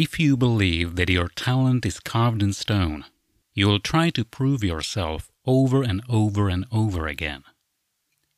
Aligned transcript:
If 0.00 0.18
you 0.18 0.34
believe 0.34 0.96
that 0.96 1.10
your 1.10 1.28
talent 1.28 1.84
is 1.84 2.00
carved 2.00 2.42
in 2.42 2.54
stone, 2.54 3.04
you 3.52 3.66
will 3.66 3.80
try 3.80 4.08
to 4.08 4.24
prove 4.24 4.64
yourself 4.64 5.30
over 5.44 5.82
and 5.82 6.00
over 6.08 6.48
and 6.48 6.64
over 6.72 7.06
again. 7.06 7.42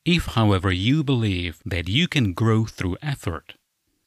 If, 0.05 0.27
however, 0.35 0.73
you 0.73 1.05
believe 1.05 1.63
that 1.65 1.89
you 1.89 2.09
can 2.09 2.33
grow 2.33 2.65
through 2.65 2.97
effort, 3.01 3.55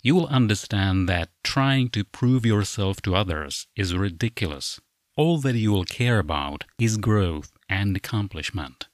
you 0.03 0.15
will 0.15 0.27
understand 0.27 1.07
that 1.07 1.29
trying 1.45 1.87
to 1.91 2.03
prove 2.03 2.45
yourself 2.45 3.01
to 3.03 3.15
others 3.15 3.67
is 3.73 3.95
ridiculous. 3.95 4.81
All 5.15 5.37
that 5.37 5.55
you 5.55 5.71
will 5.71 5.85
care 5.85 6.19
about 6.19 6.65
is 6.77 6.97
growth 6.97 7.53
and 7.69 7.95
accomplishment. 7.95 8.89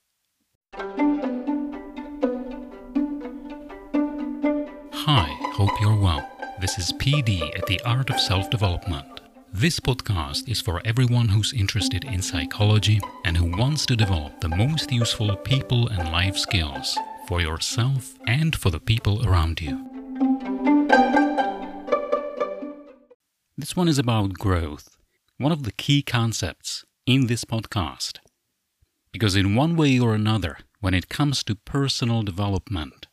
Hi, 4.93 5.35
hope 5.55 5.81
you're 5.81 5.99
well. 5.99 6.30
This 6.61 6.77
is 6.77 6.93
PD 6.93 7.41
at 7.57 7.65
the 7.65 7.81
Art 7.81 8.11
of 8.11 8.19
Self 8.19 8.51
Development. 8.51 9.19
This 9.51 9.79
podcast 9.79 10.47
is 10.47 10.61
for 10.61 10.79
everyone 10.85 11.27
who's 11.27 11.53
interested 11.53 12.03
in 12.03 12.21
psychology 12.21 13.01
and 13.25 13.35
who 13.35 13.57
wants 13.57 13.83
to 13.87 13.95
develop 13.95 14.39
the 14.41 14.49
most 14.49 14.91
useful 14.91 15.35
people 15.37 15.87
and 15.87 16.11
life 16.11 16.37
skills 16.37 16.95
for 17.27 17.41
yourself 17.41 18.13
and 18.27 18.55
for 18.55 18.69
the 18.69 18.79
people 18.79 19.27
around 19.27 19.59
you. 19.59 19.73
This 23.57 23.75
one 23.75 23.87
is 23.87 23.97
about 23.97 24.33
growth, 24.33 24.95
one 25.37 25.51
of 25.51 25.63
the 25.63 25.71
key 25.71 26.03
concepts 26.03 26.85
in 27.07 27.25
this 27.25 27.43
podcast. 27.43 28.19
Because, 29.11 29.35
in 29.35 29.55
one 29.55 29.75
way 29.75 29.97
or 29.97 30.13
another, 30.13 30.59
when 30.79 30.93
it 30.93 31.09
comes 31.09 31.43
to 31.45 31.55
personal 31.55 32.21
development, 32.21 33.07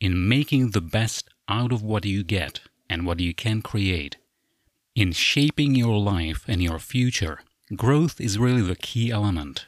in 0.00 0.28
making 0.28 0.72
the 0.72 0.80
best 0.80 1.28
out 1.48 1.72
of 1.72 1.82
what 1.82 2.04
you 2.04 2.24
get 2.24 2.60
and 2.88 3.06
what 3.06 3.20
you 3.20 3.34
can 3.34 3.62
create, 3.62 4.16
in 4.94 5.12
shaping 5.12 5.74
your 5.74 5.98
life 5.98 6.44
and 6.48 6.62
your 6.62 6.78
future, 6.78 7.40
growth 7.74 8.20
is 8.20 8.38
really 8.38 8.62
the 8.62 8.76
key 8.76 9.10
element. 9.10 9.66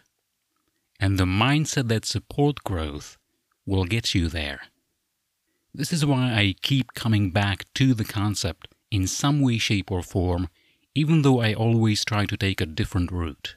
And 0.99 1.19
the 1.19 1.25
mindset 1.25 1.89
that 1.89 2.05
supports 2.05 2.63
growth 2.63 3.19
will 3.67 3.85
get 3.85 4.15
you 4.15 4.29
there. 4.29 4.63
This 5.75 5.93
is 5.93 6.05
why 6.05 6.33
I 6.33 6.55
keep 6.63 6.95
coming 6.95 7.31
back 7.31 7.67
to 7.75 7.95
the 7.95 8.05
concept 8.05 8.69
in 8.91 9.07
some 9.07 9.41
way, 9.41 9.59
shape, 9.59 9.91
or 9.91 10.03
form, 10.03 10.49
even 10.95 11.23
though 11.23 11.41
I 11.41 11.53
always 11.53 12.05
try 12.05 12.25
to 12.27 12.37
take 12.37 12.61
a 12.61 12.67
different 12.67 13.13
route. 13.13 13.57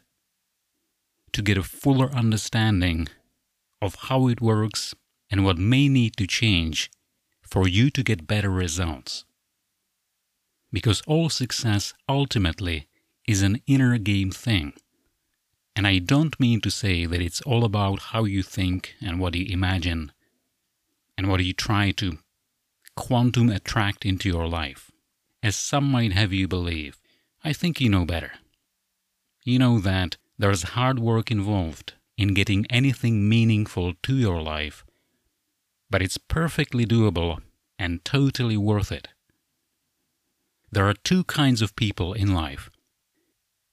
To 1.32 1.42
get 1.42 1.58
a 1.58 1.64
fuller 1.64 2.12
understanding 2.12 3.08
of 3.82 3.96
how 3.96 4.28
it 4.28 4.42
works 4.42 4.94
and 5.32 5.46
what 5.46 5.58
may 5.58 5.88
need 5.88 6.18
to 6.18 6.28
change 6.28 6.92
for 7.52 7.68
you 7.68 7.90
to 7.92 8.02
get 8.02 8.26
better 8.26 8.50
results. 8.50 9.26
Because 10.72 11.04
all 11.06 11.30
success 11.30 11.94
ultimately 12.08 12.88
is 13.28 13.42
an 13.42 13.62
inner 13.68 13.98
game 13.98 14.32
thing. 14.32 14.72
And 15.76 15.86
I 15.86 16.00
don't 16.00 16.40
mean 16.40 16.62
to 16.62 16.72
say 16.72 17.06
that 17.06 17.22
it's 17.22 17.42
all 17.42 17.66
about 17.66 18.00
how 18.12 18.24
you 18.24 18.42
think 18.42 18.96
and 19.02 19.20
what 19.20 19.36
you 19.36 19.46
imagine 19.50 20.14
and 21.18 21.28
what 21.28 21.44
you 21.44 21.54
try 21.54 21.92
to 21.92 22.20
quantum 22.96 23.50
attract 23.50 24.06
into 24.06 24.30
your 24.30 24.48
life, 24.48 24.90
as 25.44 25.56
some 25.56 25.92
might 25.92 26.14
have 26.14 26.32
you 26.32 26.48
believe. 26.48 27.02
I 27.44 27.52
think 27.52 27.82
you 27.82 27.90
know 27.90 28.06
better. 28.06 28.34
You 29.44 29.60
know 29.60 29.80
that 29.80 30.16
there's 30.38 30.64
hard 30.76 31.00
work 31.00 31.32
involved 31.32 31.94
in 32.18 32.34
getting 32.34 32.66
anything 32.70 33.28
meaningful 33.28 33.94
to 34.04 34.16
your 34.16 34.42
life 34.42 34.86
but 35.92 36.02
it's 36.02 36.18
perfectly 36.18 36.86
doable 36.86 37.42
and 37.78 38.04
totally 38.06 38.56
worth 38.56 38.92
it. 38.92 39.10
There 40.72 40.88
are 40.88 40.94
two 40.94 41.26
kinds 41.26 41.62
of 41.62 41.76
people 41.76 42.14
in 42.14 42.34
life. 42.34 42.70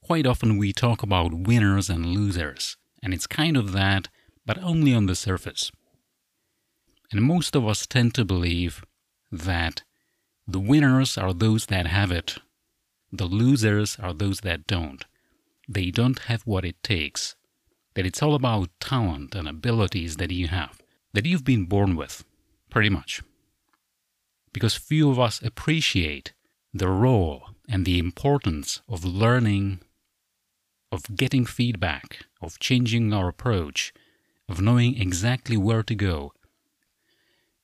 Quite 0.03 0.27
often 0.27 0.59
we 0.59 0.73
talk 0.73 1.03
about 1.03 1.47
winners 1.47 1.89
and 1.89 2.07
losers, 2.07 2.77
and 3.03 3.15
it's 3.15 3.29
kind 3.29 3.57
of 3.57 3.73
that, 3.73 4.09
but 4.45 4.61
only 4.63 4.93
on 4.93 5.07
the 5.07 5.15
surface. 5.15 5.71
And 7.13 7.23
most 7.23 7.55
of 7.55 7.67
us 7.67 7.87
tend 7.87 8.15
to 8.15 8.25
believe 8.25 8.85
that 9.31 9.83
the 10.47 10.61
winners 10.61 11.17
are 11.17 11.33
those 11.33 11.67
that 11.67 11.87
have 11.87 12.11
it, 12.11 12.39
the 13.13 13.27
losers 13.27 13.97
are 14.01 14.13
those 14.13 14.41
that 14.41 14.67
don't. 14.67 15.05
They 15.69 15.91
don't 15.91 16.19
have 16.21 16.43
what 16.43 16.65
it 16.65 16.83
takes, 16.83 17.37
that 17.95 18.07
it's 18.07 18.23
all 18.23 18.35
about 18.35 18.71
talent 18.81 19.35
and 19.35 19.47
abilities 19.47 20.17
that 20.17 20.33
you 20.33 20.49
have 20.49 20.81
that 21.13 21.27
you've 21.27 21.45
been 21.45 21.65
born 21.65 21.97
with, 21.97 22.25
pretty 22.71 22.89
much. 22.89 23.23
Because 24.53 24.75
few 24.75 25.11
of 25.11 25.19
us 25.19 25.43
appreciate 25.43 26.33
the 26.73 26.89
role 26.89 27.51
and 27.69 27.85
the 27.85 27.99
importance 27.99 28.81
of 28.89 29.05
learning, 29.05 29.81
of 30.91 31.17
getting 31.17 31.45
feedback, 31.45 32.25
of 32.41 32.59
changing 32.59 33.13
our 33.13 33.29
approach, 33.29 33.93
of 34.49 34.61
knowing 34.61 35.01
exactly 35.01 35.57
where 35.57 35.83
to 35.83 35.95
go, 35.95 36.33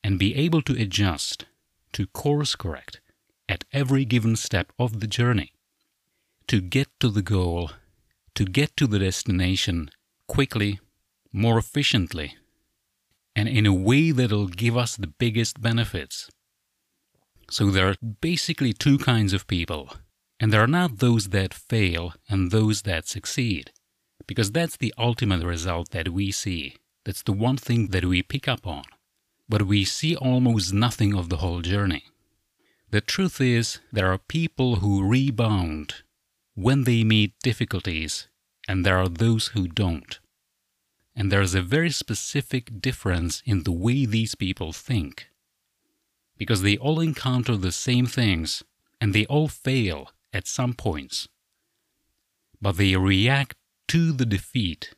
and 0.03 0.19
be 0.19 0.34
able 0.34 0.60
to 0.62 0.81
adjust, 0.81 1.47
to 1.93 2.06
course 2.09 2.54
correct 2.54 3.00
at 3.49 3.65
every 3.72 4.04
given 4.04 4.37
step 4.37 4.72
of 4.78 5.00
the 5.00 5.06
journey, 5.06 5.53
to 6.47 6.60
get 6.60 6.88
to 7.00 7.09
the 7.09 7.22
goal, 7.22 7.71
to 8.34 8.44
get 8.44 8.77
to 8.77 8.87
the 8.87 8.99
destination 8.99 9.91
quickly, 10.27 10.81
more 11.33 11.59
efficiently, 11.59 12.37
and 13.37 13.49
in 13.49 13.67
a 13.67 13.72
way 13.72 14.11
that'll 14.11 14.49
give 14.49 14.77
us 14.77 14.97
the 14.97 15.06
biggest 15.06 15.61
benefits. 15.61 16.31
So 17.50 17.71
there 17.71 17.89
are 17.89 17.97
basically 18.21 18.72
two 18.72 18.99
kinds 18.99 19.33
of 19.33 19.47
people, 19.47 19.91
and 20.41 20.53
there 20.53 20.62
are 20.62 20.67
not 20.67 20.99
those 20.99 21.28
that 21.28 21.53
fail 21.53 22.15
and 22.28 22.50
those 22.50 22.83
that 22.83 23.06
succeed, 23.06 23.72
because 24.27 24.53
that's 24.53 24.77
the 24.77 24.95
ultimate 24.97 25.45
result 25.45 25.91
that 25.91 26.09
we 26.09 26.31
see. 26.33 26.77
That's 27.05 27.22
the 27.22 27.33
one 27.33 27.56
thing 27.59 27.89
that 27.89 28.05
we 28.05 28.22
pick 28.22 28.49
up 28.49 28.67
on, 28.67 28.84
but 29.49 29.62
we 29.62 29.84
see 29.84 30.16
almost 30.16 30.72
nothing 30.72 31.15
of 31.15 31.28
the 31.28 31.39
whole 31.39 31.61
journey. 31.61 32.05
The 32.91 33.01
truth 33.01 33.41
is, 33.41 33.81
there 33.93 34.11
are 34.11 34.19
people 34.19 34.77
who 34.77 35.06
rebound 35.06 35.97
when 36.55 36.84
they 36.84 37.05
meet 37.05 37.34
difficulties, 37.43 38.28
and 38.69 38.87
there 38.87 38.97
are 38.97 39.09
those 39.09 39.49
who 39.49 39.66
don't. 39.66 40.19
And 41.17 41.31
there's 41.31 41.55
a 41.55 41.63
very 41.63 41.91
specific 41.91 42.81
difference 42.81 43.43
in 43.47 43.63
the 43.63 43.73
way 43.73 44.05
these 44.05 44.35
people 44.35 44.73
think. 44.73 45.29
Because 46.37 46.63
they 46.63 46.77
all 46.77 47.01
encounter 47.01 47.57
the 47.57 47.73
same 47.73 48.07
things 48.07 48.65
and 49.01 49.13
they 49.13 49.25
all 49.27 49.49
fail 49.49 50.11
at 50.33 50.49
some 50.49 50.75
points. 50.75 51.29
But 52.61 52.77
they 52.77 52.97
react 52.97 53.57
to 53.89 54.13
the 54.13 54.27
defeat, 54.27 54.95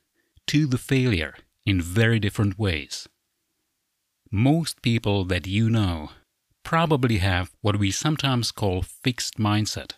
to 0.47 0.66
the 0.66 0.78
failure, 0.78 1.34
in 1.66 1.82
very 1.82 2.19
different 2.19 2.59
ways. 2.59 3.09
Most 4.31 4.81
people 4.81 5.25
that 5.25 5.47
you 5.47 5.69
know 5.69 6.10
probably 6.62 7.19
have 7.19 7.53
what 7.60 7.78
we 7.78 7.91
sometimes 7.91 8.50
call 8.53 8.83
fixed 8.83 9.38
mindset. 9.38 9.93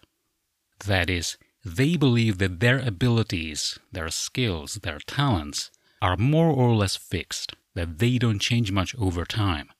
That 0.87 1.09
is, 1.09 1.37
they 1.65 1.97
believe 1.97 2.39
that 2.39 2.61
their 2.61 2.79
abilities, 2.79 3.79
their 3.93 4.11
skills, 4.11 4.75
their 4.83 4.99
talents 4.99 5.71
are 6.01 6.17
more 6.17 6.51
or 6.51 6.75
less 6.75 6.97
fixed, 6.97 7.55
that 7.75 7.99
they 7.99 8.19
don't 8.19 8.39
change 8.39 8.73
much 8.73 8.95
over 8.97 9.25
time. 9.25 9.71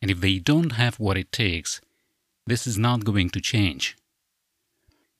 And 0.00 0.10
if 0.10 0.20
they 0.20 0.38
don't 0.38 0.72
have 0.72 1.00
what 1.00 1.16
it 1.16 1.32
takes, 1.32 1.80
this 2.46 2.66
is 2.66 2.78
not 2.78 3.04
going 3.04 3.30
to 3.30 3.40
change. 3.40 3.96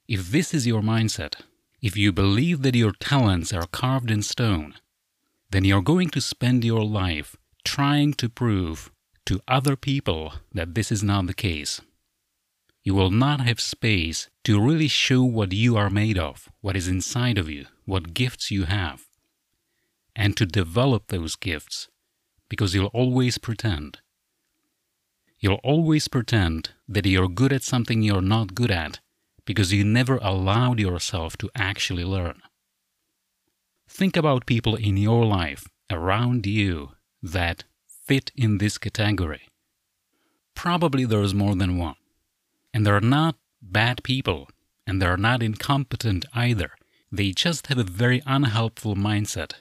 If 0.07 0.31
this 0.31 0.53
is 0.53 0.67
your 0.67 0.83
mindset, 0.83 1.37
if 1.81 1.97
you 1.97 2.13
believe 2.13 2.63
that 2.63 2.75
your 2.75 2.93
talents 2.93 3.53
are 3.53 3.67
carved 3.67 4.11
in 4.11 4.23
stone, 4.23 4.75
then 5.51 5.65
you're 5.65 5.83
going 5.83 6.11
to 6.11 6.21
spend 6.21 6.65
your 6.65 6.85
life 6.85 7.37
trying 7.65 8.13
to 8.15 8.29
prove 8.29 8.91
to 9.27 9.41
other 9.49 9.77
people 9.77 10.35
that 10.53 10.75
this 10.75 10.93
is 10.93 11.03
not 11.03 11.27
the 11.27 11.35
case. 11.35 11.81
You 12.83 12.95
will 12.95 13.11
not 13.11 13.41
have 13.41 13.61
space 13.61 14.29
to 14.45 14.61
really 14.61 14.89
show 14.89 15.23
what 15.23 15.53
you 15.53 15.79
are 15.79 15.89
made 15.89 16.19
of, 16.19 16.51
what 16.61 16.77
is 16.77 16.89
inside 16.89 17.39
of 17.39 17.49
you, 17.49 17.65
what 17.87 18.13
gifts 18.13 18.51
you 18.51 18.65
have 18.65 19.07
and 20.17 20.37
to 20.37 20.47
develop 20.47 21.09
those 21.09 21.37
gifts 21.37 21.89
because 22.49 22.75
you'll 22.75 22.87
always 22.87 23.39
pretend. 23.39 23.99
You'll 25.39 25.61
always 25.65 26.09
pretend 26.09 26.71
that 26.89 27.07
you're 27.07 27.29
good 27.29 27.53
at 27.53 27.63
something 27.63 28.03
you're 28.03 28.23
not 28.23 28.55
good 28.55 28.71
at 28.71 29.01
because 29.45 29.73
you 29.73 29.85
never 29.85 30.17
allowed 30.19 30.81
yourself 30.81 31.37
to 31.39 31.51
actually 31.55 32.05
learn. 32.05 32.41
Think 33.89 34.17
about 34.17 34.47
people 34.47 34.75
in 34.77 34.97
your 34.97 35.25
life 35.25 35.67
around 35.91 36.47
you 36.47 36.93
that 37.23 37.65
fit 37.87 38.31
in 38.35 38.59
this 38.59 38.79
category. 38.79 39.43
Probably 40.55 41.05
there's 41.05 41.35
more 41.35 41.55
than 41.55 41.79
one. 41.79 41.97
And 42.73 42.87
they're 42.87 43.01
not 43.01 43.37
bad 43.61 44.03
people, 44.03 44.49
and 44.87 45.01
they're 45.01 45.17
not 45.17 45.43
incompetent 45.43 46.25
either. 46.35 46.73
They 47.13 47.31
just 47.33 47.69
have 47.69 47.79
a 47.79 47.85
very 47.85 48.23
unhelpful 48.27 48.97
mindset 48.97 49.55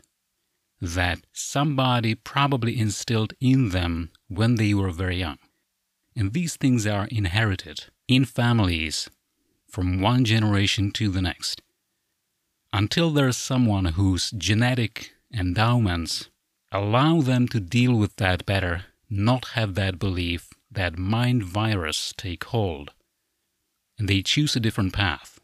that 0.84 1.20
somebody 1.32 2.14
probably 2.14 2.78
instilled 2.78 3.34
in 3.40 3.70
them 3.70 4.12
when 4.28 4.56
they 4.56 4.74
were 4.74 4.92
very 4.92 5.16
young. 5.16 5.38
And 6.14 6.34
these 6.34 6.58
things 6.58 6.86
are 6.86 7.08
inherited 7.10 7.86
in 8.10 8.26
families 8.26 9.10
from 9.70 10.02
one 10.02 10.26
generation 10.26 10.92
to 10.92 11.08
the 11.10 11.22
next. 11.22 11.62
Until 12.74 13.12
there's 13.12 13.38
someone 13.38 13.86
whose 13.86 14.32
genetic 14.32 15.14
endowments 15.34 16.30
allow 16.70 17.22
them 17.22 17.48
to 17.48 17.62
deal 17.62 17.96
with 17.96 18.18
that 18.18 18.46
better, 18.46 18.84
not 19.10 19.50
have 19.54 19.76
that 19.76 19.98
belief, 19.98 20.50
that 20.70 20.98
mind 20.98 21.44
virus 21.44 22.14
take 22.18 22.44
hold, 22.44 22.92
and 23.98 24.10
they 24.10 24.22
choose 24.22 24.58
a 24.58 24.60
different 24.60 24.92
path. 24.92 25.40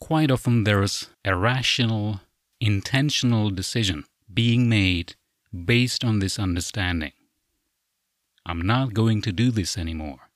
Quite 0.00 0.32
often 0.32 0.64
there's 0.64 1.10
a 1.24 1.36
rational, 1.36 2.22
intentional 2.60 3.50
decision 3.50 4.04
being 4.32 4.68
made 4.68 5.14
based 5.64 6.04
on 6.04 6.18
this 6.18 6.38
understanding. 6.38 7.12
I'm 8.44 8.62
not 8.62 8.94
going 8.94 9.22
to 9.22 9.32
do 9.32 9.50
this 9.50 9.76
anymore. 9.76 10.30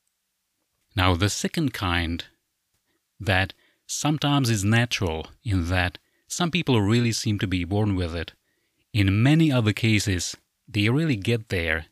Now, 0.95 1.15
the 1.15 1.31
second 1.31 1.73
kind 1.73 2.25
that 3.19 3.55
sometimes 3.87 4.51
is 4.51 4.65
natural 4.65 5.29
in 5.45 5.69
that 5.69 5.99
some 6.27 6.51
people 6.51 6.81
really 6.81 7.13
seem 7.13 7.39
to 7.39 7.47
be 7.47 7.65
born 7.65 7.95
with 7.95 8.15
it. 8.15 8.33
In 8.93 9.23
many 9.23 9.51
other 9.51 9.73
cases, 9.73 10.37
they 10.69 10.89
really 10.89 11.17
get 11.17 11.49
there 11.49 11.87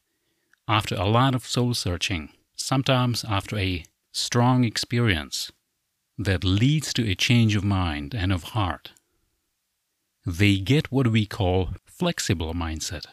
after 0.69 0.95
a 0.95 1.07
lot 1.07 1.35
of 1.35 1.47
soul 1.47 1.75
searching, 1.75 2.31
sometimes 2.55 3.25
after 3.25 3.59
a 3.59 3.85
strong 4.13 4.65
experience 4.65 5.53
that 6.19 6.45
leads 6.45 6.93
to 6.95 7.09
a 7.09 7.15
change 7.15 7.57
of 7.57 7.65
mind 7.65 8.15
and 8.15 8.33
of 8.33 8.43
heart. 8.55 8.93
They 10.27 10.59
get 10.59 10.93
what 10.93 11.09
we 11.09 11.25
call 11.25 11.71
flexible 12.01 12.55
mindset. 12.55 13.05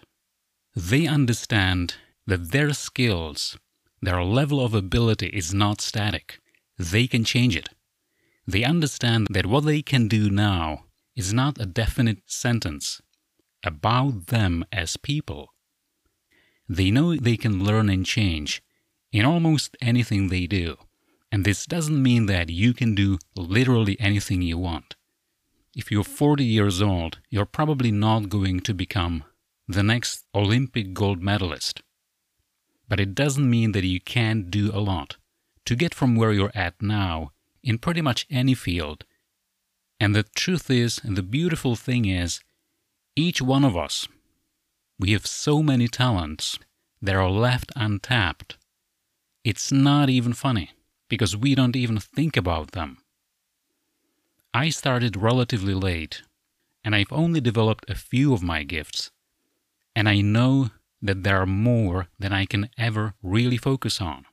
They 0.74 1.06
understand 1.08 1.96
that 2.26 2.52
their 2.52 2.72
skills, 2.72 3.58
their 4.02 4.24
level 4.24 4.60
of 4.64 4.74
ability 4.74 5.28
is 5.28 5.54
not 5.54 5.82
static. 5.82 6.40
They 6.78 7.06
can 7.06 7.24
change 7.26 7.56
it. 7.58 7.70
They 8.54 8.64
understand 8.64 9.28
that 9.32 9.46
what 9.46 9.66
they 9.66 9.82
can 9.82 10.08
do 10.08 10.30
now 10.30 10.86
is 11.18 11.34
not 11.34 11.60
a 11.60 11.66
definite 11.66 12.22
sentence 12.28 13.02
about 13.72 14.28
them 14.28 14.64
as 14.72 14.96
people. 14.96 15.44
They 16.70 16.90
know 16.90 17.16
they 17.16 17.38
can 17.38 17.66
learn 17.66 17.90
and 17.90 18.06
change 18.06 18.62
in 19.12 19.26
almost 19.26 19.76
anything 19.82 20.28
they 20.28 20.48
do. 20.48 20.78
And 21.32 21.44
this 21.44 21.66
doesn't 21.66 22.08
mean 22.10 22.28
that 22.28 22.50
you 22.50 22.74
can 22.74 22.96
do 22.96 23.18
literally 23.36 23.98
anything 24.00 24.42
you 24.42 24.58
want. 24.58 24.97
If 25.78 25.92
you're 25.92 26.04
40 26.04 26.44
years 26.44 26.82
old, 26.82 27.20
you're 27.30 27.46
probably 27.46 27.92
not 27.92 28.30
going 28.30 28.62
to 28.62 28.74
become 28.74 29.24
the 29.68 29.84
next 29.84 30.26
Olympic 30.34 30.92
gold 30.92 31.22
medalist. 31.22 31.84
But 32.90 33.00
it 33.00 33.14
doesn't 33.14 33.48
mean 33.48 33.74
that 33.74 33.84
you 33.84 34.02
can't 34.02 34.50
do 34.50 34.72
a 34.74 34.82
lot 34.82 35.18
to 35.66 35.76
get 35.76 35.94
from 35.94 36.16
where 36.16 36.34
you're 36.34 36.52
at 36.56 36.82
now 36.82 37.32
in 37.62 37.78
pretty 37.78 38.02
much 38.02 38.26
any 38.32 38.56
field. 38.56 39.06
And 40.00 40.16
the 40.16 40.24
truth 40.24 40.72
is, 40.72 41.00
and 41.04 41.16
the 41.16 41.22
beautiful 41.22 41.76
thing 41.76 42.06
is, 42.06 42.40
each 43.16 43.40
one 43.40 43.64
of 43.64 43.78
us, 43.78 44.08
we 44.98 45.12
have 45.12 45.28
so 45.28 45.62
many 45.62 45.88
talents 45.88 46.58
that 47.04 47.16
are 47.16 47.30
left 47.30 47.72
untapped. 47.76 48.58
It's 49.44 49.72
not 49.72 50.10
even 50.10 50.34
funny 50.34 50.72
because 51.08 51.38
we 51.38 51.54
don't 51.54 51.76
even 51.76 52.00
think 52.00 52.36
about 52.36 52.72
them. 52.72 52.98
I 54.54 54.70
started 54.70 55.16
relatively 55.16 55.74
late, 55.74 56.24
and 56.84 56.96
I've 56.96 57.12
only 57.12 57.42
developed 57.42 57.90
a 57.90 57.96
few 57.96 58.34
of 58.34 58.42
my 58.42 58.64
gifts, 58.64 59.12
and 59.96 60.08
I 60.08 60.22
know 60.22 60.72
that 61.02 61.24
there 61.24 61.42
are 61.42 61.46
more 61.46 62.08
than 62.18 62.34
I 62.34 62.46
can 62.46 62.70
ever 62.78 63.14
really 63.22 63.58
focus 63.58 64.02
on. 64.02 64.26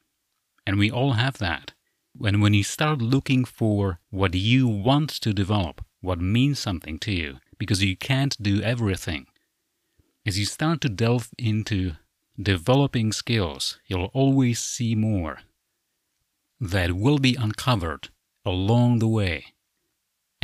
And 0.67 0.79
we 0.79 0.91
all 0.91 1.13
have 1.13 1.39
that. 1.39 1.73
When, 2.17 2.41
when 2.41 2.55
you 2.55 2.63
start 2.63 3.03
looking 3.03 3.45
for 3.45 3.99
what 4.11 4.35
you 4.35 4.69
want 4.69 5.11
to 5.11 5.33
develop, 5.35 5.85
what 6.01 6.21
means 6.21 6.59
something 6.59 6.99
to 7.01 7.13
you, 7.13 7.39
because 7.59 7.83
you 7.83 7.97
can't 7.97 8.41
do 8.41 8.63
everything, 8.63 9.27
as 10.27 10.39
you 10.39 10.47
start 10.47 10.81
to 10.83 10.89
delve 10.89 11.31
into 11.39 11.93
developing 12.41 13.13
skills, 13.13 13.79
you'll 13.87 14.11
always 14.15 14.59
see 14.59 14.95
more 14.95 15.41
that 16.61 16.93
will 16.93 17.19
be 17.19 17.35
uncovered 17.35 18.09
along 18.45 19.01
the 19.01 19.09
way. 19.09 19.54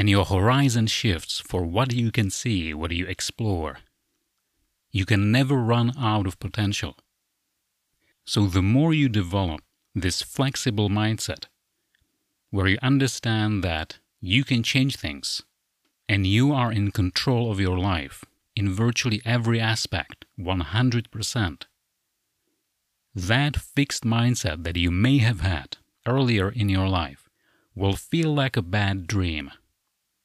And 0.01 0.09
your 0.09 0.25
horizon 0.25 0.87
shifts 0.87 1.41
for 1.41 1.63
what 1.63 1.93
you 1.93 2.11
can 2.11 2.31
see, 2.31 2.73
what 2.73 2.91
you 2.91 3.05
explore. 3.05 3.81
You 4.91 5.05
can 5.05 5.31
never 5.31 5.57
run 5.57 5.93
out 5.99 6.27
of 6.27 6.41
potential. 6.41 6.97
So, 8.25 8.47
the 8.47 8.63
more 8.63 8.95
you 8.95 9.11
develop 9.11 9.61
this 9.95 10.23
flexible 10.23 10.89
mindset, 10.89 11.49
where 12.49 12.67
you 12.67 12.79
understand 12.81 13.63
that 13.63 13.99
you 14.23 14.43
can 14.43 14.63
change 14.63 14.97
things 14.97 15.43
and 16.09 16.27
you 16.27 16.51
are 16.51 16.73
in 16.73 16.93
control 16.93 17.53
of 17.53 17.61
your 17.61 17.79
life 17.79 18.25
in 18.57 18.73
virtually 18.73 19.21
every 19.27 19.61
aspect, 19.61 20.25
100%, 20.39 21.67
that 23.15 23.57
fixed 23.57 24.05
mindset 24.05 24.65
that 24.65 24.79
you 24.79 24.91
may 24.91 25.19
have 25.19 25.43
had 25.43 25.77
earlier 26.07 26.49
in 26.49 26.71
your 26.71 26.89
life 26.89 27.29
will 27.75 27.97
feel 27.97 28.33
like 28.33 28.57
a 28.57 28.63
bad 28.63 29.07
dream 29.07 29.51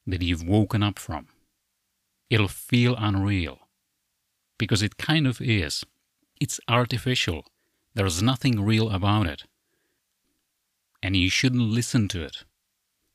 that 0.06 0.22
you've 0.22 0.48
woken 0.48 0.84
up 0.84 1.00
from. 1.00 1.28
It'll 2.30 2.48
feel 2.48 2.96
unreal 2.98 3.60
because 4.57 4.81
it 4.81 4.98
kind 4.98 5.28
of 5.28 5.42
is. 5.42 5.84
It's 6.40 6.60
artificial. 6.68 7.46
There's 7.94 8.22
nothing 8.22 8.62
real 8.63 8.90
about 8.90 9.28
it. 9.28 9.44
And 11.02 11.16
you 11.16 11.30
shouldn't 11.30 11.62
listen 11.62 12.07
to 12.10 12.24
it. 12.24 12.44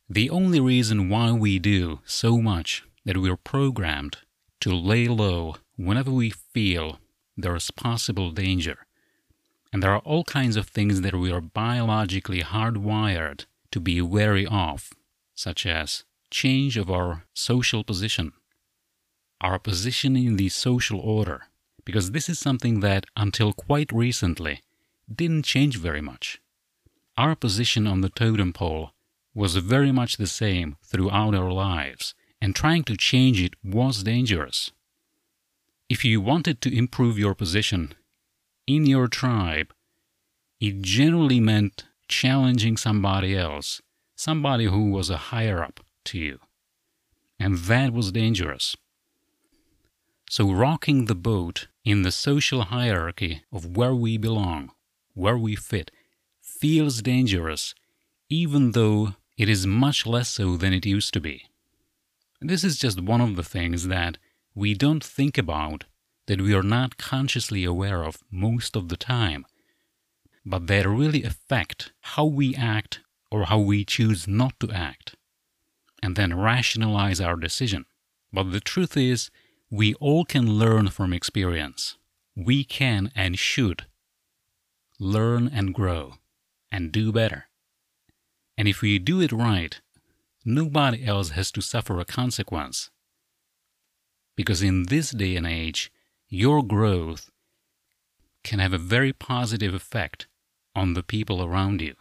The 0.09 0.29
only 0.29 0.59
reason 0.59 1.09
why 1.09 1.31
we 1.31 1.59
do 1.59 1.99
so 2.05 2.41
much 2.41 2.83
that 3.05 3.17
we're 3.17 3.37
programmed 3.37 4.17
to 4.61 4.73
lay 4.73 5.07
low 5.07 5.55
whenever 5.75 6.11
we 6.11 6.29
feel 6.29 6.99
there's 7.37 7.71
possible 7.71 8.31
danger 8.31 8.85
and 9.71 9.81
there 9.81 9.91
are 9.93 9.99
all 9.99 10.23
kinds 10.23 10.57
of 10.57 10.67
things 10.67 11.01
that 11.01 11.15
we 11.15 11.31
are 11.31 11.41
biologically 11.41 12.41
hardwired 12.41 13.45
to 13.71 13.79
be 13.79 14.01
wary 14.01 14.45
of, 14.45 14.91
such 15.33 15.65
as 15.65 16.03
change 16.31 16.77
of 16.77 16.89
our 16.89 17.25
social 17.33 17.83
position, 17.83 18.31
our 19.41 19.59
position 19.59 20.15
in 20.15 20.37
the 20.37 20.49
social 20.49 20.99
order, 20.99 21.43
because 21.85 22.11
this 22.11 22.29
is 22.29 22.39
something 22.39 22.79
that 22.79 23.05
until 23.15 23.53
quite 23.53 23.91
recently 23.91 24.61
didn't 25.13 25.43
change 25.43 25.77
very 25.77 26.01
much. 26.01 26.41
Our 27.17 27.35
position 27.35 27.85
on 27.85 28.01
the 28.01 28.09
totem 28.09 28.53
pole 28.53 28.91
was 29.35 29.55
very 29.57 29.91
much 29.91 30.17
the 30.17 30.27
same 30.27 30.77
throughout 30.83 31.35
our 31.35 31.51
lives, 31.51 32.15
and 32.41 32.55
trying 32.55 32.83
to 32.85 32.97
change 32.97 33.41
it 33.41 33.53
was 33.63 34.03
dangerous. 34.03 34.71
If 35.89 36.05
you 36.05 36.21
wanted 36.21 36.61
to 36.61 36.75
improve 36.75 37.19
your 37.19 37.35
position 37.35 37.93
in 38.65 38.85
your 38.85 39.07
tribe, 39.07 39.73
it 40.59 40.81
generally 40.81 41.39
meant 41.39 41.85
challenging 42.07 42.77
somebody 42.77 43.35
else, 43.35 43.81
somebody 44.15 44.65
who 44.65 44.91
was 44.91 45.09
a 45.09 45.17
higher 45.17 45.63
up 45.63 45.81
to 46.05 46.19
you. 46.19 46.39
And 47.39 47.57
that 47.57 47.93
was 47.93 48.11
dangerous. 48.11 48.75
So, 50.29 50.51
rocking 50.51 51.05
the 51.05 51.15
boat 51.15 51.67
in 51.83 52.03
the 52.03 52.11
social 52.11 52.63
hierarchy 52.63 53.43
of 53.51 53.75
where 53.75 53.95
we 53.95 54.17
belong, 54.17 54.71
where 55.13 55.37
we 55.37 55.55
fit, 55.55 55.91
feels 56.41 57.01
dangerous, 57.01 57.75
even 58.29 58.71
though 58.71 59.15
it 59.37 59.49
is 59.49 59.65
much 59.67 60.05
less 60.05 60.29
so 60.29 60.55
than 60.55 60.73
it 60.73 60.85
used 60.85 61.13
to 61.13 61.19
be. 61.19 61.47
This 62.39 62.63
is 62.63 62.77
just 62.77 63.01
one 63.01 63.21
of 63.21 63.35
the 63.35 63.43
things 63.43 63.87
that 63.87 64.17
we 64.55 64.73
don't 64.73 65.03
think 65.03 65.37
about 65.37 65.85
that 66.27 66.41
we 66.41 66.53
are 66.53 66.63
not 66.63 66.97
consciously 66.97 67.63
aware 67.63 68.03
of 68.03 68.23
most 68.31 68.75
of 68.75 68.89
the 68.89 68.97
time, 68.97 69.45
but 70.45 70.67
that 70.67 70.87
really 70.87 71.23
affect 71.23 71.91
how 72.01 72.25
we 72.25 72.55
act 72.55 73.01
or 73.31 73.45
how 73.45 73.59
we 73.59 73.83
choose 73.83 74.27
not 74.27 74.59
to 74.59 74.71
act, 74.71 75.15
and 76.01 76.15
then 76.15 76.37
rationalize 76.37 77.21
our 77.21 77.35
decision. 77.35 77.85
But 78.33 78.51
the 78.51 78.59
truth 78.59 78.97
is, 78.97 79.29
we 79.69 79.93
all 79.95 80.25
can 80.25 80.53
learn 80.53 80.89
from 80.89 81.13
experience. 81.13 81.97
We 82.35 82.63
can 82.63 83.11
and 83.15 83.37
should 83.37 83.85
learn 84.99 85.47
and 85.47 85.73
grow 85.73 86.13
and 86.71 86.91
do 86.91 87.11
better. 87.11 87.45
And 88.57 88.67
if 88.67 88.81
we 88.81 88.99
do 88.99 89.21
it 89.21 89.31
right, 89.31 89.81
nobody 90.45 91.05
else 91.05 91.31
has 91.31 91.51
to 91.53 91.61
suffer 91.61 91.99
a 91.99 92.05
consequence. 92.05 92.89
Because 94.35 94.61
in 94.61 94.83
this 94.83 95.11
day 95.11 95.35
and 95.35 95.47
age, 95.47 95.91
your 96.29 96.63
growth 96.63 97.31
can 98.43 98.59
have 98.59 98.73
a 98.73 98.77
very 98.77 99.11
positive 99.11 99.73
effect 99.73 100.27
on 100.75 100.93
the 100.93 101.03
people 101.03 101.43
around 101.43 101.81
you. 101.81 101.95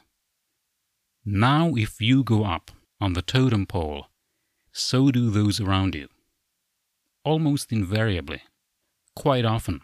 Now, 1.25 1.75
if 1.75 2.01
you 2.01 2.23
go 2.23 2.45
up 2.45 2.71
on 3.01 3.15
the 3.15 3.23
totem 3.23 3.67
pole, 3.67 4.07
so 4.73 5.11
do 5.11 5.31
those 5.31 5.61
around 5.61 5.95
you. 5.95 6.09
Almost 7.25 7.73
invariably, 7.73 8.43
quite 9.17 9.45
often. 9.45 9.81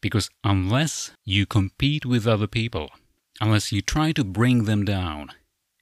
Because 0.00 0.30
unless 0.44 1.12
you 1.24 1.46
compete 1.46 2.04
with 2.04 2.26
other 2.26 2.46
people, 2.46 2.90
unless 3.40 3.72
you 3.72 3.82
try 3.82 4.12
to 4.12 4.24
bring 4.24 4.64
them 4.64 4.84
down, 4.84 5.30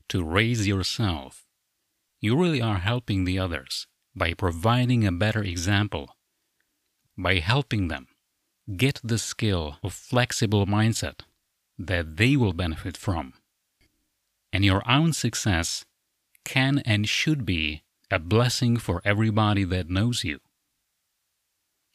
to 0.08 0.22
raise 0.22 0.66
yourself, 0.66 1.44
you 2.20 2.36
really 2.40 2.60
are 2.60 2.78
helping 2.78 3.24
the 3.24 3.38
others 3.38 3.86
by 4.14 4.34
providing 4.34 5.06
a 5.06 5.12
better 5.12 5.42
example, 5.42 6.16
by 7.18 7.36
helping 7.36 7.88
them 7.88 8.08
get 8.76 9.00
the 9.04 9.18
skill 9.18 9.76
of 9.82 9.92
flexible 9.92 10.66
mindset 10.66 11.20
that 11.78 12.16
they 12.16 12.36
will 12.36 12.52
benefit 12.52 12.96
from. 12.96 13.34
And 14.52 14.64
your 14.64 14.88
own 14.88 15.12
success 15.12 15.84
can 16.44 16.80
and 16.80 17.08
should 17.08 17.44
be 17.44 17.82
a 18.10 18.18
blessing 18.18 18.76
for 18.76 19.00
everybody 19.04 19.64
that 19.64 19.90
knows 19.90 20.24
you. 20.24 20.40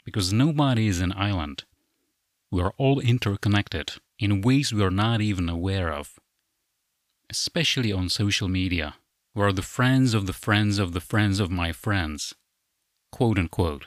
Because 0.06 0.34
nobody 0.34 0.88
is 0.88 1.02
an 1.02 1.14
island. 1.16 1.66
We 2.52 2.62
are 2.62 2.74
all 2.78 3.00
interconnected 3.00 3.94
in 4.18 4.42
ways 4.42 4.74
we 4.74 4.84
are 4.84 4.92
not 4.92 5.22
even 5.22 5.50
aware 5.50 5.94
of. 5.94 6.20
Especially 7.30 7.94
on 7.94 8.10
social 8.10 8.48
media, 8.48 8.96
where 9.34 9.54
the 9.54 9.62
friends 9.62 10.14
of 10.14 10.26
the 10.26 10.34
friends 10.34 10.80
of 10.80 10.94
the 10.94 11.02
friends 11.02 11.40
of 11.40 11.52
my 11.52 11.72
friends, 11.72 12.34
quote 13.12 13.38
unquote, 13.38 13.86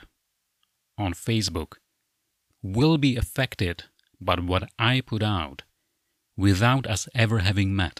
on 0.97 1.13
Facebook, 1.13 1.73
will 2.61 2.97
be 2.97 3.17
affected 3.17 3.83
by 4.21 4.35
what 4.35 4.69
I 4.79 5.01
put 5.01 5.21
out 5.21 5.63
without 6.37 6.87
us 6.87 7.09
ever 7.13 7.39
having 7.39 7.75
met. 7.75 7.99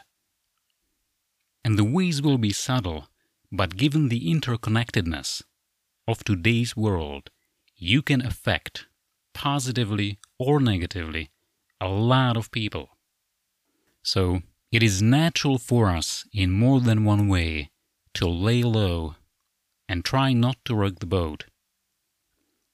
And 1.63 1.77
the 1.77 1.83
ways 1.83 2.21
will 2.21 2.37
be 2.37 2.51
subtle, 2.51 3.07
but 3.51 3.77
given 3.77 4.09
the 4.09 4.29
interconnectedness 4.33 5.43
of 6.07 6.23
today's 6.23 6.75
world, 6.75 7.29
you 7.75 8.01
can 8.01 8.25
affect, 8.25 8.87
positively 9.33 10.19
or 10.37 10.59
negatively, 10.59 11.29
a 11.79 11.87
lot 11.87 12.37
of 12.37 12.51
people. 12.51 12.89
So, 14.01 14.41
it 14.71 14.83
is 14.83 15.01
natural 15.01 15.57
for 15.57 15.89
us 15.89 16.25
in 16.33 16.51
more 16.51 16.81
than 16.81 17.05
one 17.05 17.27
way 17.27 17.69
to 18.15 18.27
lay 18.27 18.63
low 18.63 19.15
and 19.87 20.03
try 20.03 20.33
not 20.33 20.57
to 20.65 20.75
rock 20.75 20.99
the 20.99 21.05
boat. 21.05 21.45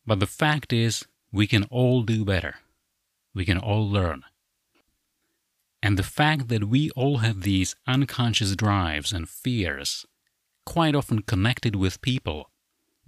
But 0.06 0.20
the 0.20 0.28
fact 0.28 0.74
is, 0.74 1.06
we 1.32 1.46
can 1.46 1.66
all 1.66 2.02
do 2.04 2.26
better. 2.26 2.56
We 3.34 3.46
can 3.46 3.58
all 3.58 3.88
learn. 3.88 4.24
And 5.82 5.98
the 5.98 6.04
fact 6.04 6.50
that 6.50 6.66
we 6.66 6.90
all 6.92 7.20
have 7.20 7.42
these 7.42 7.76
unconscious 7.88 8.56
drives 8.56 9.14
and 9.14 9.30
fears, 9.30 10.06
quite 10.66 10.94
often 10.94 11.22
connected 11.22 11.76
with 11.76 12.02
people, 12.02 12.50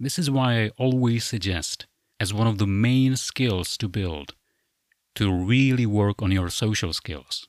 this 0.00 0.18
is 0.18 0.30
why 0.30 0.64
I 0.64 0.70
always 0.78 1.24
suggest, 1.24 1.86
as 2.18 2.32
one 2.32 2.46
of 2.46 2.58
the 2.58 2.66
main 2.66 3.16
skills 3.16 3.76
to 3.76 3.88
build, 3.88 4.34
to 5.14 5.32
really 5.32 5.86
work 5.86 6.22
on 6.22 6.32
your 6.32 6.48
social 6.48 6.92
skills, 6.92 7.46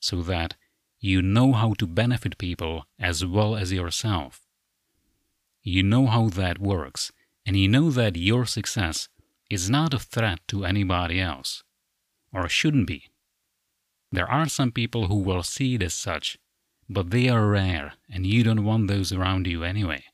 so 0.00 0.22
that 0.22 0.56
you 0.98 1.22
know 1.22 1.52
how 1.52 1.74
to 1.74 1.86
benefit 1.86 2.36
people 2.38 2.86
as 2.98 3.24
well 3.24 3.56
as 3.56 3.72
yourself. 3.72 4.40
You 5.62 5.82
know 5.84 6.06
how 6.06 6.28
that 6.30 6.58
works, 6.58 7.12
and 7.46 7.56
you 7.56 7.68
know 7.68 7.90
that 7.90 8.16
your 8.16 8.44
success 8.46 9.08
is 9.48 9.70
not 9.70 9.94
a 9.94 9.98
threat 9.98 10.40
to 10.48 10.64
anybody 10.64 11.20
else, 11.20 11.62
or 12.32 12.48
shouldn't 12.48 12.86
be. 12.86 13.11
There 14.12 14.30
are 14.30 14.48
some 14.48 14.72
people 14.72 15.08
who 15.08 15.16
will 15.16 15.42
see 15.42 15.76
it 15.76 15.82
as 15.82 15.94
such, 15.94 16.38
but 16.88 17.10
they 17.10 17.30
are 17.30 17.48
rare 17.48 17.94
and 18.10 18.26
you 18.26 18.44
don't 18.44 18.64
want 18.64 18.86
those 18.86 19.10
around 19.10 19.46
you 19.46 19.64
anyway. 19.64 20.04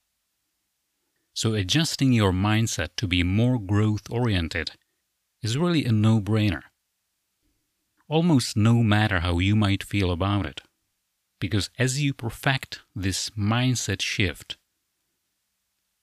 So 1.34 1.54
adjusting 1.54 2.12
your 2.12 2.32
mindset 2.32 2.90
to 2.96 3.08
be 3.08 3.22
more 3.24 3.58
growth 3.58 4.10
oriented 4.10 4.72
is 5.42 5.58
really 5.58 5.84
a 5.84 5.92
no 5.92 6.20
brainer. 6.20 6.62
Almost 8.08 8.56
no 8.56 8.82
matter 8.84 9.20
how 9.20 9.40
you 9.40 9.56
might 9.56 9.82
feel 9.82 10.10
about 10.10 10.46
it. 10.46 10.60
Because 11.40 11.70
as 11.78 12.00
you 12.02 12.14
perfect 12.14 12.80
this 12.94 13.30
mindset 13.30 14.00
shift, 14.00 14.56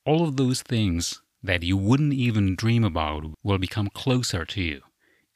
all 0.05 0.23
of 0.23 0.37
those 0.37 0.61
things 0.61 1.21
that 1.43 1.63
you 1.63 1.77
wouldn't 1.77 2.13
even 2.13 2.55
dream 2.55 2.83
about 2.83 3.25
will 3.43 3.57
become 3.57 3.89
closer 3.89 4.45
to 4.45 4.61
you, 4.61 4.81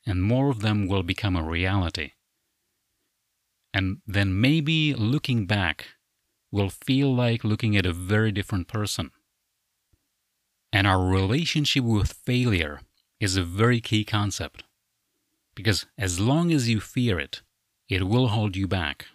and 0.05 0.23
more 0.23 0.49
of 0.49 0.61
them 0.61 0.87
will 0.87 1.03
become 1.03 1.35
a 1.35 1.43
reality. 1.43 2.11
And 3.79 4.01
then 4.05 4.41
maybe 4.41 4.93
looking 4.93 5.45
back 5.45 5.87
will 6.51 6.69
feel 6.69 7.15
like 7.15 7.45
looking 7.45 7.77
at 7.77 7.85
a 7.85 7.93
very 7.93 8.29
different 8.29 8.67
person. 8.67 9.11
And 10.73 10.85
our 10.85 11.01
relationship 11.01 11.85
with 11.85 12.11
failure 12.11 12.81
is 13.21 13.37
a 13.37 13.51
very 13.61 13.79
key 13.79 14.03
concept. 14.03 14.63
Because 15.55 15.85
as 15.97 16.19
long 16.19 16.51
as 16.51 16.67
you 16.67 16.81
fear 16.81 17.21
it, 17.21 17.41
it 17.87 18.03
will 18.03 18.27
hold 18.27 18.57
you 18.57 18.67
back. 18.67 19.05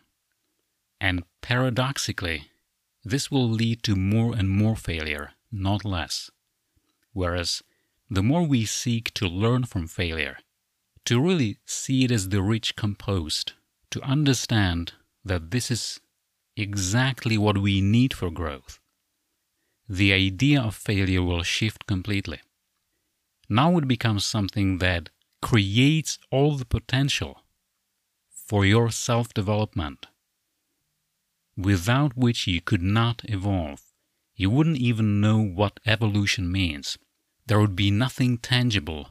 And 0.98 1.24
paradoxically, 1.42 2.50
this 3.04 3.30
will 3.30 3.50
lead 3.50 3.82
to 3.82 3.94
more 3.94 4.34
and 4.34 4.48
more 4.48 4.76
failure, 4.76 5.32
not 5.52 5.84
less. 5.84 6.30
Whereas 7.12 7.62
the 8.08 8.22
more 8.22 8.44
we 8.44 8.64
seek 8.64 9.12
to 9.12 9.28
learn 9.28 9.64
from 9.64 9.88
failure, 9.88 10.38
to 11.04 11.20
really 11.20 11.58
see 11.66 12.04
it 12.06 12.10
as 12.10 12.30
the 12.30 12.40
rich 12.40 12.76
compost 12.76 13.52
to 13.94 14.02
understand 14.02 14.92
that 15.24 15.52
this 15.52 15.70
is 15.70 16.00
exactly 16.56 17.38
what 17.38 17.58
we 17.58 17.80
need 17.80 18.12
for 18.12 18.28
growth, 18.28 18.80
the 19.88 20.12
idea 20.12 20.60
of 20.60 20.74
failure 20.74 21.22
will 21.22 21.44
shift 21.44 21.86
completely. 21.86 22.40
Now 23.48 23.78
it 23.78 23.86
becomes 23.86 24.24
something 24.24 24.78
that 24.78 25.10
creates 25.40 26.18
all 26.32 26.56
the 26.56 26.64
potential 26.64 27.42
for 28.28 28.66
your 28.66 28.90
self 28.90 29.32
development, 29.32 30.08
without 31.56 32.16
which 32.16 32.48
you 32.48 32.60
could 32.60 32.82
not 32.82 33.22
evolve. 33.26 33.80
You 34.34 34.50
wouldn't 34.50 34.78
even 34.78 35.20
know 35.20 35.40
what 35.40 35.78
evolution 35.86 36.50
means. 36.50 36.98
There 37.46 37.60
would 37.60 37.76
be 37.76 37.92
nothing 37.92 38.38
tangible 38.38 39.10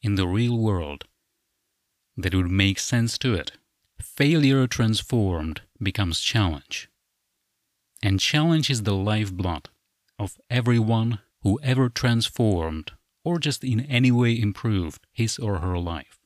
in 0.00 0.14
the 0.14 0.28
real 0.28 0.56
world 0.56 1.06
that 2.16 2.36
would 2.36 2.52
make 2.52 2.78
sense 2.78 3.18
to 3.18 3.34
it 3.34 3.50
failure 4.02 4.66
transformed 4.66 5.62
becomes 5.82 6.20
challenge. 6.20 6.88
And 8.02 8.20
challenge 8.20 8.68
is 8.68 8.82
the 8.82 8.94
lifeblood 8.94 9.68
of 10.18 10.38
everyone 10.50 11.20
who 11.42 11.60
ever 11.62 11.88
transformed 11.88 12.92
or 13.24 13.38
just 13.38 13.62
in 13.64 13.80
any 13.80 14.10
way 14.10 14.38
improved 14.38 15.06
his 15.12 15.38
or 15.38 15.58
her 15.58 15.78
life. 15.78 16.18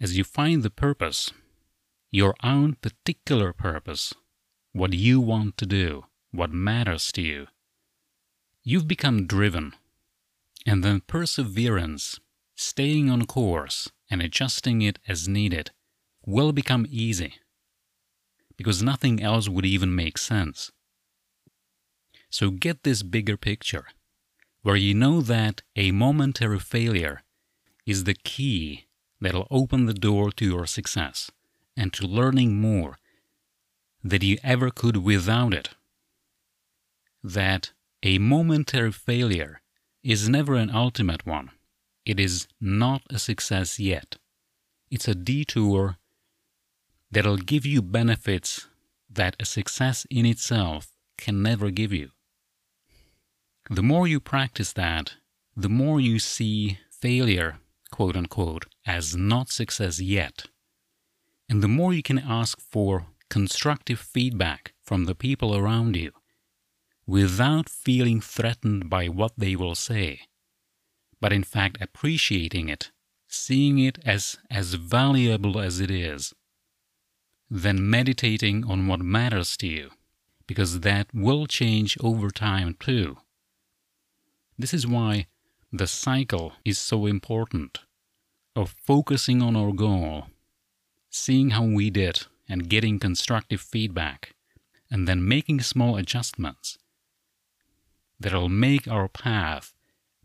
As 0.00 0.16
you 0.16 0.24
find 0.24 0.62
the 0.62 0.70
purpose, 0.70 1.30
your 2.10 2.34
own 2.42 2.74
particular 2.74 3.52
purpose, 3.52 4.14
what 4.72 4.92
you 4.92 5.20
want 5.20 5.56
to 5.58 5.66
do, 5.66 6.04
what 6.30 6.50
matters 6.50 7.12
to 7.12 7.22
you, 7.22 7.48
you've 8.62 8.88
become 8.88 9.26
driven. 9.26 9.72
And 10.66 10.84
then 10.84 11.00
perseverance, 11.00 12.20
staying 12.54 13.10
on 13.10 13.26
course 13.26 13.90
and 14.10 14.20
adjusting 14.20 14.82
it 14.82 14.98
as 15.08 15.28
needed, 15.28 15.70
will 16.28 16.52
become 16.52 16.86
easy 16.90 17.32
because 18.58 18.82
nothing 18.82 19.22
else 19.22 19.48
would 19.48 19.64
even 19.64 19.94
make 19.94 20.18
sense. 20.18 20.70
So 22.28 22.50
get 22.50 22.82
this 22.82 23.02
bigger 23.02 23.38
picture 23.38 23.86
where 24.60 24.76
you 24.76 24.92
know 24.92 25.22
that 25.22 25.62
a 25.74 25.90
momentary 25.90 26.58
failure 26.58 27.22
is 27.86 28.04
the 28.04 28.12
key 28.12 28.88
that'll 29.18 29.48
open 29.50 29.86
the 29.86 29.94
door 29.94 30.30
to 30.32 30.44
your 30.44 30.66
success 30.66 31.30
and 31.74 31.94
to 31.94 32.06
learning 32.06 32.60
more 32.60 32.98
than 34.04 34.20
you 34.20 34.36
ever 34.44 34.70
could 34.70 34.98
without 34.98 35.54
it. 35.54 35.70
That 37.24 37.72
a 38.02 38.18
momentary 38.18 38.92
failure 38.92 39.62
is 40.02 40.28
never 40.28 40.56
an 40.56 40.70
ultimate 40.70 41.24
one. 41.24 41.52
It 42.04 42.20
is 42.20 42.46
not 42.60 43.00
a 43.08 43.18
success 43.18 43.78
yet. 43.80 44.18
It's 44.90 45.08
a 45.08 45.14
detour 45.14 45.96
that'll 47.10 47.36
give 47.36 47.64
you 47.64 47.82
benefits 47.82 48.68
that 49.10 49.36
a 49.40 49.44
success 49.44 50.06
in 50.10 50.26
itself 50.26 50.92
can 51.16 51.42
never 51.42 51.70
give 51.70 51.92
you. 51.92 52.10
The 53.70 53.82
more 53.82 54.06
you 54.06 54.20
practice 54.20 54.72
that, 54.74 55.14
the 55.56 55.68
more 55.68 56.00
you 56.00 56.18
see 56.18 56.78
failure, 56.90 57.58
quote 57.90 58.16
unquote, 58.16 58.66
as 58.86 59.16
not 59.16 59.50
success 59.50 60.00
yet. 60.00 60.46
And 61.48 61.62
the 61.62 61.68
more 61.68 61.92
you 61.92 62.02
can 62.02 62.18
ask 62.18 62.60
for 62.60 63.06
constructive 63.28 63.98
feedback 63.98 64.72
from 64.82 65.04
the 65.04 65.14
people 65.14 65.54
around 65.56 65.96
you 65.96 66.12
without 67.06 67.68
feeling 67.68 68.20
threatened 68.20 68.90
by 68.90 69.08
what 69.08 69.32
they 69.36 69.56
will 69.56 69.74
say, 69.74 70.20
but 71.20 71.32
in 71.32 71.42
fact 71.42 71.78
appreciating 71.80 72.68
it, 72.68 72.90
seeing 73.26 73.78
it 73.78 73.98
as 74.04 74.36
as 74.50 74.74
valuable 74.74 75.58
as 75.58 75.80
it 75.80 75.90
is, 75.90 76.34
than 77.50 77.88
meditating 77.88 78.64
on 78.64 78.86
what 78.86 79.00
matters 79.00 79.56
to 79.56 79.66
you, 79.66 79.90
because 80.46 80.80
that 80.80 81.06
will 81.14 81.46
change 81.46 81.96
over 82.00 82.30
time 82.30 82.76
too. 82.78 83.16
This 84.58 84.74
is 84.74 84.86
why 84.86 85.26
the 85.72 85.86
cycle 85.86 86.54
is 86.64 86.78
so 86.78 87.06
important 87.06 87.80
of 88.56 88.74
focusing 88.84 89.40
on 89.40 89.54
our 89.54 89.72
goal, 89.72 90.26
seeing 91.10 91.50
how 91.50 91.64
we 91.64 91.90
did 91.90 92.26
and 92.48 92.68
getting 92.68 92.98
constructive 92.98 93.60
feedback, 93.60 94.34
and 94.90 95.06
then 95.06 95.26
making 95.26 95.60
small 95.60 95.96
adjustments 95.96 96.78
that'll 98.18 98.48
make 98.48 98.88
our 98.88 99.08
path 99.08 99.74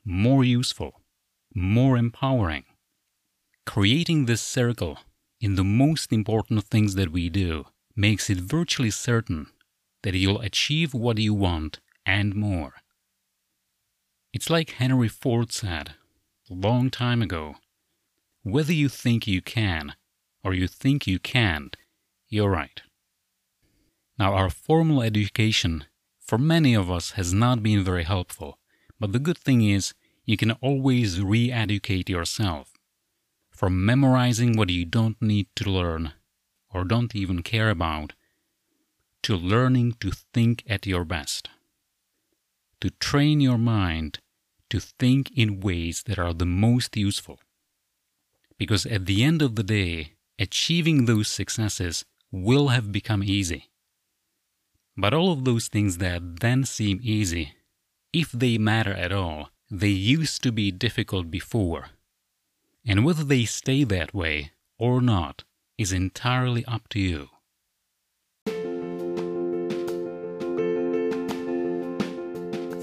more 0.04 0.44
useful, 0.44 1.02
more 1.54 1.98
empowering. 1.98 2.66
Creating 3.66 4.26
this 4.26 4.42
circle 4.42 5.00
in 5.44 5.56
the 5.56 5.64
most 5.86 6.14
important 6.14 6.64
things 6.64 6.96
that 6.96 7.12
we 7.12 7.28
do 7.28 7.66
makes 7.98 8.30
it 8.30 8.38
virtually 8.38 8.90
certain 8.90 9.48
that 10.02 10.16
you'll 10.16 10.40
achieve 10.40 10.94
what 10.94 11.18
you 11.18 11.34
want 11.34 11.82
and 12.06 12.34
more. 12.34 12.76
It's 14.32 14.50
like 14.50 14.80
Henry 14.82 15.10
Ford 15.10 15.52
said 15.52 15.96
a 16.50 16.54
long 16.54 16.90
time 16.90 17.22
ago 17.22 17.56
whether 18.44 18.72
you 18.72 18.88
think 18.88 19.28
you 19.28 19.42
can 19.42 19.96
or 20.46 20.54
you 20.54 20.66
think 20.66 21.08
you 21.08 21.20
can't, 21.20 21.76
you're 22.30 22.50
right. 22.50 22.82
Now, 24.18 24.36
our 24.36 24.50
formal 24.50 25.02
education 25.02 25.86
for 26.22 26.38
many 26.38 26.74
of 26.74 26.90
us 26.90 27.12
has 27.12 27.34
not 27.34 27.62
been 27.62 27.84
very 27.84 28.04
helpful, 28.04 28.60
but 28.98 29.12
the 29.12 29.20
good 29.20 29.38
thing 29.38 29.62
is 29.62 29.94
you 30.24 30.38
can 30.38 30.52
always 30.68 31.22
re 31.22 31.52
educate 31.52 32.08
yourself. 32.10 32.73
From 33.54 33.86
memorizing 33.86 34.58
what 34.58 34.70
you 34.70 34.84
don't 34.84 35.22
need 35.22 35.48
to 35.58 35.70
learn 35.70 36.14
or 36.74 36.84
don't 36.84 37.16
even 37.16 37.44
care 37.44 37.70
about, 37.70 38.14
to 39.22 39.36
learning 39.36 39.94
to 40.00 40.12
think 40.12 40.64
at 40.68 40.88
your 40.88 41.06
best. 41.06 41.50
To 42.82 42.90
train 42.90 43.40
your 43.40 43.60
mind 43.60 44.20
to 44.72 44.80
think 44.80 45.32
in 45.38 45.60
ways 45.60 46.02
that 46.08 46.18
are 46.18 46.34
the 46.34 46.48
most 46.48 46.98
useful. 46.98 47.40
Because 48.58 48.88
at 48.88 49.06
the 49.06 49.24
end 49.24 49.44
of 49.44 49.56
the 49.56 49.64
day, 49.64 50.14
achieving 50.40 51.06
those 51.06 51.28
successes 51.28 52.06
will 52.32 52.70
have 52.70 52.92
become 52.92 53.24
easy. 53.24 53.70
But 54.98 55.14
all 55.14 55.32
of 55.32 55.46
those 55.46 55.68
things 55.68 56.00
that 56.00 56.40
then 56.42 56.66
seem 56.66 57.00
easy, 57.04 57.54
if 58.12 58.32
they 58.32 58.58
matter 58.58 58.94
at 58.94 59.12
all, 59.12 59.52
they 59.70 59.90
used 59.90 60.42
to 60.42 60.52
be 60.52 60.72
difficult 60.72 61.30
before. 61.30 61.90
And 62.86 63.06
whether 63.06 63.24
they 63.24 63.46
stay 63.46 63.84
that 63.86 64.14
way 64.14 64.52
or 64.78 65.02
not 65.02 65.44
is 65.78 65.94
entirely 65.94 66.66
up 66.66 66.90
to 66.90 67.00
you. 67.00 67.30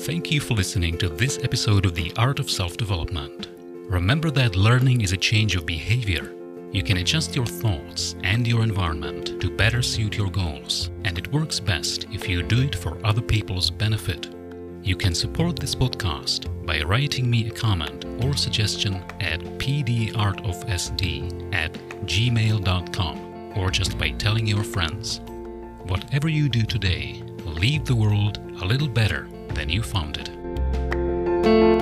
Thank 0.01 0.33
you 0.33 0.41
for 0.41 0.55
listening 0.55 0.97
to 0.99 1.09
this 1.11 1.39
episode 1.43 1.85
of 1.85 1.95
The 1.95 2.13
Art 2.17 2.39
of 2.39 2.51
Self 2.51 2.79
Development. 2.79 3.49
Remember 3.91 4.31
that 4.31 4.57
learning 4.57 5.03
is 5.03 5.13
a 5.13 5.17
change 5.17 5.55
of 5.57 5.67
behavior. 5.67 6.35
You 6.73 6.83
can 6.83 6.97
adjust 6.97 7.37
your 7.37 7.47
thoughts 7.47 8.17
and 8.23 8.47
your 8.47 8.63
environment 8.63 9.41
to 9.41 9.55
better 9.55 9.83
suit 9.83 10.17
your 10.17 10.31
goals, 10.31 10.91
and 11.05 11.19
it 11.19 11.31
works 11.33 11.61
best 11.61 12.07
if 12.11 12.29
you 12.29 12.43
do 12.43 12.63
it 12.63 12.75
for 12.75 12.99
other 13.05 13.21
people's 13.21 13.71
benefit. 13.71 14.40
You 14.83 14.97
can 14.97 15.15
support 15.15 15.59
this 15.59 15.75
podcast 15.75 16.47
by 16.67 16.83
writing 16.83 17.31
me 17.31 17.49
a 17.49 17.51
comment 17.51 18.05
or 18.25 18.37
suggestion 18.37 19.03
at 19.21 19.41
pdartofsd 19.41 21.55
at 21.55 21.73
gmail.com 22.07 23.59
or 23.59 23.71
just 23.71 23.99
by 23.99 24.11
telling 24.11 24.47
your 24.47 24.65
friends. 24.65 25.21
Whatever 25.87 26.29
you 26.29 26.49
do 26.49 26.63
today, 26.63 27.23
leave 27.45 27.85
the 27.85 27.95
world 27.95 28.39
a 28.63 28.65
little 28.65 28.89
better 28.89 29.29
than 29.49 29.69
you 29.69 29.83
found 29.83 30.17
it. 30.17 31.80